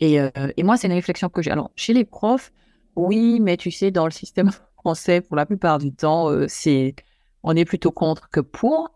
[0.00, 1.50] Et, euh, et moi, c'est une réflexion que j'ai.
[1.50, 2.52] Alors, chez les profs,
[2.96, 4.50] oui, mais tu sais, dans le système
[4.84, 6.94] français, pour la plupart du temps, euh, c'est
[7.42, 8.90] on est plutôt contre que pour.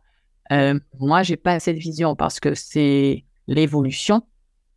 [0.53, 4.23] Euh, moi, j'ai pas cette vision parce que c'est l'évolution.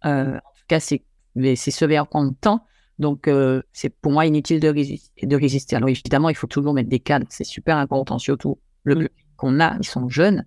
[0.04, 1.04] en tout cas, c'est
[1.36, 2.66] ce vers quoi on tend.
[3.00, 3.30] Donc,
[3.74, 5.76] c'est pour moi inutile de, résister, de résister.
[5.76, 7.26] Alors, évidemment, il faut toujours mettre des cadres.
[7.30, 9.08] C'est super important, surtout le mmh.
[9.38, 10.46] qu'on a, ils sont jeunes.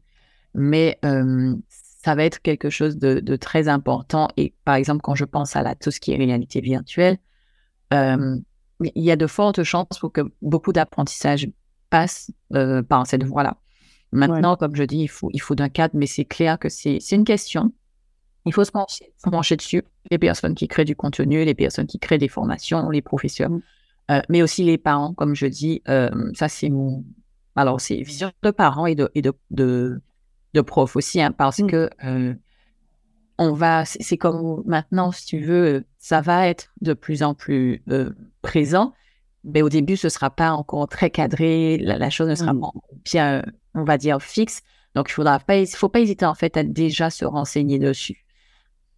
[0.55, 0.99] Mais
[1.71, 4.29] ça va être quelque chose de, très important.
[4.37, 7.19] Et par exemple, quand je pense à la, tout ce qui est réalité virtuelle,
[8.81, 11.49] il y a de fortes chances pour que beaucoup d'apprentissage
[11.91, 12.31] passe
[12.89, 13.57] par cette voie-là.
[14.15, 16.99] Maintenant, comme je dis, il faut, il faut d'un cadre, mais c'est clair que c'est
[17.13, 17.73] une question.
[18.47, 19.83] Il faut se pencher, dessus.
[20.11, 23.63] Les personnes qui créent du contenu, les personnes qui créent des formations, les professeurs, mmh.
[24.11, 25.83] euh, mais aussi les parents, comme je dis.
[25.89, 27.05] Euh, ça, c'est mon.
[27.57, 31.67] Alors, c'est vision de parents et de, et de, de, profs aussi, hein, parce mmh.
[31.67, 32.35] que euh,
[33.39, 33.85] on va.
[33.85, 37.83] C'est comme maintenant, si tu veux, ça va être de plus en plus
[38.43, 38.95] présent
[39.45, 42.61] mais au début, ce ne sera pas encore très cadré, la, chose ne sera mmh.
[42.61, 42.71] pas
[43.05, 43.43] bien,
[43.75, 44.63] on va dire, fixe.
[44.95, 48.25] Donc, il ne pas, faut pas hésiter en fait à déjà se renseigner dessus.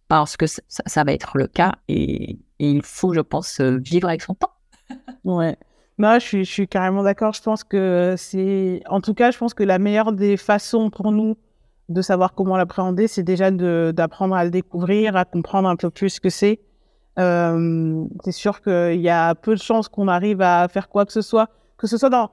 [0.07, 4.21] Parce que ça, va être le cas et, il faut, je pense, euh, vivre avec
[4.21, 4.53] son temps.
[5.25, 5.57] ouais.
[5.97, 7.33] Moi, je suis, je suis carrément d'accord.
[7.33, 8.83] Je pense que c'est.
[8.87, 11.37] En tout cas, je pense que la meilleure des façons pour nous
[11.89, 16.09] de savoir comment l'appréhender, c'est déjà d'apprendre à le découvrir, à comprendre un peu plus
[16.09, 16.59] ce que c'est
[17.19, 21.11] euh, c'est sûr qu'il y a peu de chances qu'on arrive à faire quoi que
[21.11, 22.29] ce soit, que ce soit dans,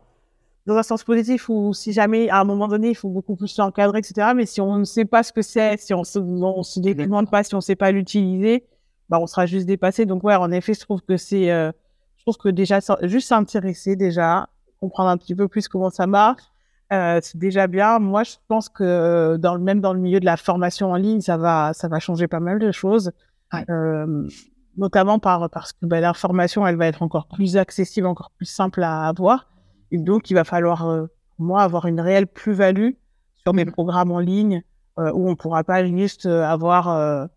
[0.67, 3.57] dans un sens positif ou si jamais à un moment donné il faut beaucoup plus
[3.57, 4.33] l'encadrer, etc.
[4.37, 7.31] Mais si on ne sait pas ce que c'est, si on se, on se demande
[7.31, 8.67] pas, si on ne sait pas l'utiliser,
[9.09, 10.05] bah on sera juste dépassé.
[10.05, 11.73] Donc ouais, en effet, je trouve que c'est, euh,
[12.19, 16.43] je trouve que déjà juste s'intéresser déjà, comprendre un petit peu plus comment ça marche,
[16.93, 17.99] euh, c'est déjà bien.
[17.99, 21.21] Moi, je pense que dans le même dans le milieu de la formation en ligne,
[21.21, 23.13] ça va, ça va changer pas mal de choses.
[23.53, 23.65] Ouais.
[23.71, 24.29] Euh,
[24.77, 28.83] notamment par, parce que ben, l'information, elle va être encore plus accessible, encore plus simple
[28.83, 29.49] à avoir.
[29.91, 31.07] Et donc, il va falloir, euh,
[31.39, 32.91] moi, avoir une réelle plus-value
[33.37, 33.73] sur mes mmh.
[33.73, 34.63] programmes en ligne
[34.99, 37.29] euh, où on ne pourra pas juste euh, avoir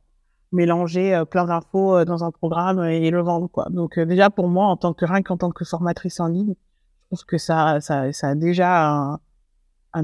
[0.54, 3.48] mélangé plein d'infos dans un programme et le vendre.
[3.48, 3.68] Quoi.
[3.70, 7.10] Donc, déjà, pour moi, en tant que rien qu'en tant que formatrice en ligne, je
[7.10, 9.20] pense que ça, ça, ça a déjà un,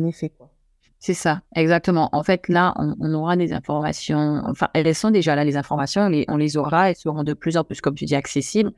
[0.04, 0.30] effet.
[0.30, 0.50] Quoi.
[1.00, 2.08] C'est ça, exactement.
[2.14, 6.38] En fait, là, on, aura des informations, enfin, elles sont déjà là, les informations, on
[6.38, 8.72] les aura, elles seront de plus en plus, comme tu dis, accessibles.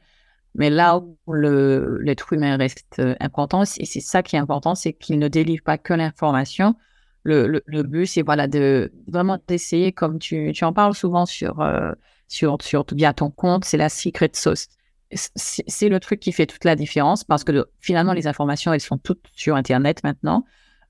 [0.55, 4.93] Mais là où l'être humain reste euh, important, et c'est ça qui est important, c'est
[4.93, 6.75] qu'il ne délivre pas que l'information.
[7.21, 11.61] Le, le, but, c'est voilà, de vraiment d'essayer, comme tu, tu en parles souvent sur,
[11.61, 11.91] euh,
[12.27, 14.67] sur, sur via ton compte, c'est la secret sauce.
[15.13, 18.97] C'est le truc qui fait toute la différence parce que finalement, les informations, elles sont
[18.97, 20.43] toutes sur Internet maintenant.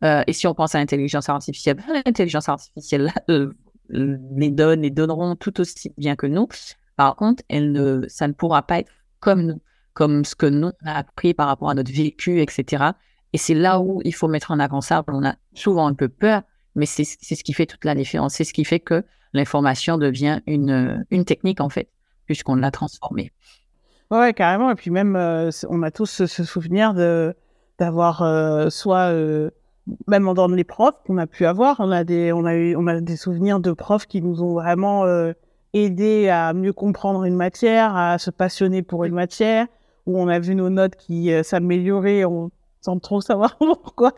[0.04, 3.54] Euh, et si on pense à l'intelligence artificielle, l'intelligence artificielle euh,
[3.90, 6.48] les donne et donneront tout aussi bien que nous.
[6.96, 9.62] Par contre, elle ne, ça ne pourra pas être comme nous,
[9.94, 12.84] comme ce que nous on a appris par rapport à notre vécu, etc.
[13.34, 15.04] Et c'est là où il faut mettre en avant ça.
[15.08, 16.42] On a souvent un peu peur,
[16.76, 18.36] mais c'est ce qui fait toute la différence.
[18.36, 19.04] C'est ce qui fait que
[19.34, 21.90] l'information devient une, une technique, en fait,
[22.26, 23.32] puisqu'on l'a transformée.
[24.10, 24.72] Ouais, carrément.
[24.72, 26.94] Et puis même, euh, on a tous ce, souvenir
[27.78, 29.12] d'avoir soit
[30.08, 32.88] même dans les profs qu'on a pu avoir, on a des, on a eu, on
[32.88, 35.34] a des souvenirs de profs qui nous ont vraiment euh,
[35.74, 39.68] aidés à mieux comprendre une matière, à se passionner pour une matière,
[40.06, 42.24] où on a vu nos notes qui euh, s'amélioraient
[42.82, 44.14] sans trop savoir pourquoi.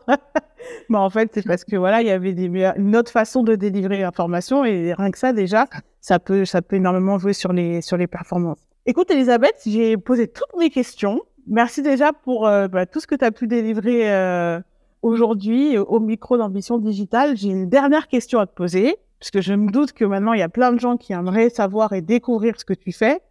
[0.89, 3.55] Mais en fait, c'est parce que voilà, il y avait des une autre façon de
[3.55, 5.67] délivrer l'information et rien que ça déjà,
[6.01, 8.59] ça peut, ça peut énormément jouer sur les, sur les performances.
[8.85, 11.21] Écoute, Elisabeth, j'ai posé toutes mes questions.
[11.45, 14.09] Merci déjà pour euh, bah, tout ce que tu as pu délivrer
[15.01, 19.53] aujourd'hui, au micro d'ambition digitale, j'ai une dernière question à te poser, parce que je
[19.53, 22.59] me doute que maintenant, il y a plein de gens qui aimeraient savoir et découvrir
[22.59, 23.21] ce que tu fais.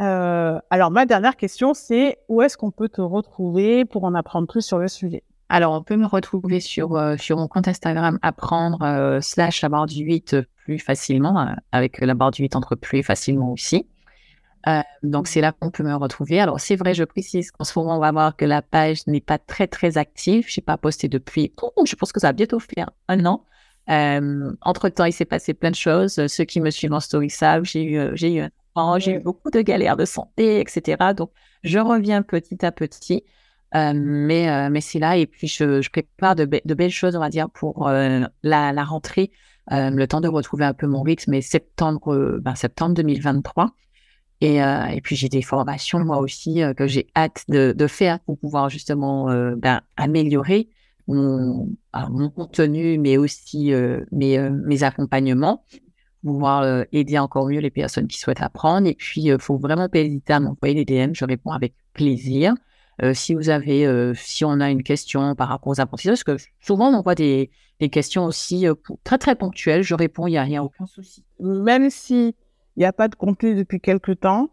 [0.00, 4.48] Euh, alors, ma dernière question, c'est où est-ce qu'on peut te retrouver pour en apprendre
[4.48, 5.22] plus sur le sujet?
[5.48, 9.68] Alors, on peut me retrouver sur, euh, sur mon compte Instagram apprendre euh, slash la
[9.68, 13.86] barre du 8 plus facilement, avec la barre du 8 entre plus facilement aussi.
[14.68, 16.40] Euh, donc, c'est là qu'on peut me retrouver.
[16.40, 19.20] Alors, c'est vrai, je précise qu'en ce moment, on va voir que la page n'est
[19.20, 20.46] pas très, très active.
[20.48, 23.44] Je n'ai pas posté depuis, oh, je pense que ça va bientôt faire un an.
[23.88, 26.26] Euh, entre-temps, il s'est passé plein de choses.
[26.26, 28.50] Ceux qui me suivent en story savent, j'ai eu, euh, j'ai eu un
[28.98, 31.12] j'ai eu beaucoup de galères de santé, etc.
[31.14, 31.30] Donc,
[31.64, 33.24] je reviens petit à petit.
[33.74, 35.16] mais mais c'est là.
[35.16, 38.84] Et puis, je, je prépare de, de, belles choses, on va dire, pour la, la,
[38.84, 39.32] rentrée.
[39.70, 43.74] le temps de retrouver un peu mon rythme, mais septembre, ben, septembre 2023.
[44.40, 47.86] Et, euh, et puis j'ai des formations moi aussi euh, que j'ai hâte de, de,
[47.86, 50.70] faire pour pouvoir justement euh, ben, améliorer
[51.06, 51.68] mon,
[52.08, 55.64] mon, contenu, mais aussi euh, mes, mes accompagnements,
[56.22, 58.86] pouvoir aider encore mieux les personnes qui souhaitent apprendre.
[58.86, 62.54] Et puis il faut vraiment pas hésiter à m'envoyer des DM, je réponds avec plaisir.
[63.12, 66.90] si vous avez, si on a une question par rapport aux apprentissages, parce que souvent
[66.90, 68.66] on m'envoie des, des questions aussi
[69.02, 71.24] très très ponctuelles, je réponds, il n'y a, a aucun souci.
[71.40, 72.36] Même si
[72.80, 74.48] il n'y a pas de contenu depuis quelques temps.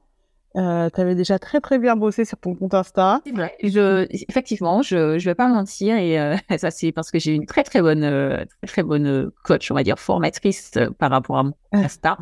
[0.57, 3.21] Euh, tu avais déjà très très bien bossé sur ton compte Insta.
[3.33, 3.55] Vrai.
[3.63, 7.45] Je, effectivement, je ne vais pas mentir et euh, ça c'est parce que j'ai une
[7.45, 11.43] très très bonne euh, très, très bonne coach, on va dire formatrice par rapport à
[11.43, 12.17] mon Insta.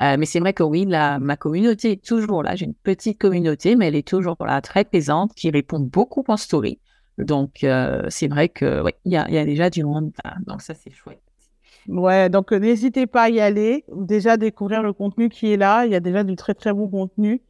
[0.00, 2.54] mais c'est vrai que oui, la, ma communauté est toujours là.
[2.54, 6.36] J'ai une petite communauté, mais elle est toujours là, très présente, qui répond beaucoup en
[6.36, 6.80] story.
[7.16, 7.64] Donc
[8.10, 10.12] c'est vrai que oui, il y a, y a déjà du monde.
[10.46, 11.25] Donc ça c'est chouette.
[11.88, 13.84] Ouais, donc n'hésitez pas à y aller.
[13.94, 15.86] Déjà découvrir le contenu qui est là.
[15.86, 17.42] Il y a déjà du très très bon contenu.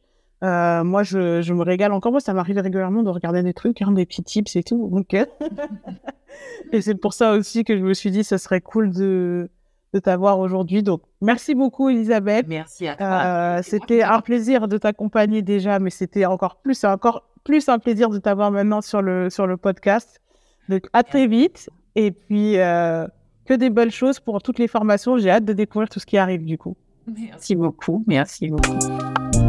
[0.43, 2.11] Euh, moi, je, je, me régale encore.
[2.11, 4.87] Moi, ça m'arrive régulièrement de regarder des trucs, hein, des petits tips et tout.
[4.89, 5.25] Donc, euh,
[6.71, 9.49] et c'est pour ça aussi que je me suis dit, ce serait cool de,
[9.93, 10.83] de t'avoir aujourd'hui.
[10.83, 12.45] Donc, merci beaucoup, Elisabeth.
[12.47, 13.07] Merci à toi.
[13.07, 18.09] Euh, c'était un plaisir de t'accompagner déjà, mais c'était encore plus, encore plus un plaisir
[18.09, 20.21] de t'avoir maintenant sur le, sur le podcast.
[20.69, 21.69] Donc, à très vite.
[21.95, 23.07] Et puis, euh,
[23.47, 25.17] que des belles choses pour toutes les formations.
[25.17, 26.75] J'ai hâte de découvrir tout ce qui arrive du coup.
[27.07, 28.03] Merci beaucoup.
[28.05, 29.46] Merci beaucoup.